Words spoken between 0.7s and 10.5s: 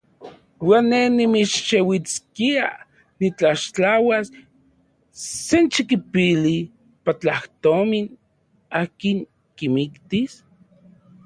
ne nimixeuiskia nitlaxtlauas senxikipili platajtomin akin kimiktis?